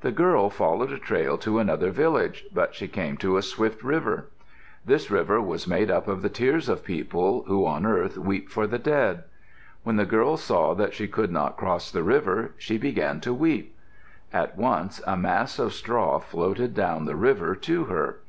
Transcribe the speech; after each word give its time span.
The 0.00 0.12
girl 0.12 0.48
followed 0.48 0.90
a 0.92 0.98
trail 0.98 1.36
to 1.36 1.58
another 1.58 1.90
village, 1.90 2.46
but 2.54 2.74
she 2.74 2.88
came 2.88 3.18
to 3.18 3.36
a 3.36 3.42
swift 3.42 3.84
river. 3.84 4.28
This 4.86 5.10
river 5.10 5.42
was 5.42 5.68
made 5.68 5.90
up 5.90 6.08
of 6.08 6.22
the 6.22 6.30
tears 6.30 6.70
of 6.70 6.82
people 6.82 7.42
who 7.42 7.66
on 7.66 7.84
earth 7.84 8.16
weep 8.16 8.48
for 8.48 8.66
the 8.66 8.78
dead. 8.78 9.24
When 9.82 9.96
the 9.96 10.06
girl 10.06 10.38
saw 10.38 10.74
she 10.88 11.06
could 11.06 11.30
not 11.30 11.58
cross 11.58 11.90
the 11.90 12.02
river, 12.02 12.52
she 12.56 12.78
began 12.78 13.20
to 13.20 13.34
weep. 13.34 13.76
At 14.32 14.56
once 14.56 15.02
a 15.06 15.18
mass 15.18 15.58
of 15.58 15.74
straw 15.74 16.18
floated 16.18 16.72
down 16.72 17.04
the 17.04 17.14
river 17.14 17.54
to 17.56 17.84
her. 17.84 18.20